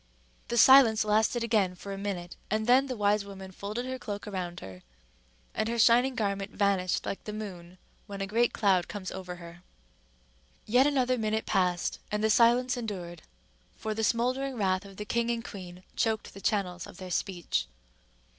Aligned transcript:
The 0.47 0.57
silence 0.57 1.05
lasted 1.05 1.43
again 1.43 1.75
for 1.75 1.93
a 1.93 1.97
minute, 1.99 2.35
and 2.49 2.65
then 2.65 2.87
the 2.87 2.97
wise 2.97 3.23
woman 3.23 3.51
folded 3.51 3.85
her 3.85 3.99
cloak 3.99 4.25
around 4.25 4.59
her, 4.59 4.81
and 5.53 5.69
her 5.69 5.77
shining 5.77 6.15
garment 6.15 6.49
vanished 6.49 7.05
like 7.05 7.23
the 7.25 7.31
moon 7.31 7.77
when 8.07 8.19
a 8.19 8.25
great 8.25 8.51
cloud 8.51 8.87
comes 8.87 9.11
over 9.11 9.35
her. 9.35 9.61
Yet 10.65 10.87
another 10.87 11.19
minute 11.19 11.45
passed 11.45 11.99
and 12.11 12.23
the 12.23 12.31
silence 12.31 12.75
endured, 12.77 13.21
for 13.75 13.93
the 13.93 14.03
smouldering 14.03 14.55
wrath 14.55 14.85
of 14.85 14.97
the 14.97 15.05
king 15.05 15.29
and 15.29 15.45
queen 15.45 15.83
choked 15.95 16.33
the 16.33 16.41
channels 16.41 16.87
of 16.87 16.97
their 16.97 17.11
speech. 17.11 17.67